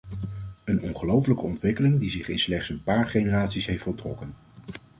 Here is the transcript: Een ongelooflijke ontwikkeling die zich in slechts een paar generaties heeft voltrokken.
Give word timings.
Een 0.63 0.81
ongelooflijke 0.81 1.43
ontwikkeling 1.43 1.99
die 1.99 2.09
zich 2.09 2.29
in 2.29 2.39
slechts 2.39 2.69
een 2.69 2.83
paar 2.83 3.07
generaties 3.07 3.65
heeft 3.65 3.83
voltrokken. 3.83 4.35